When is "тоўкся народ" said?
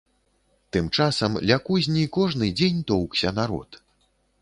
2.93-3.83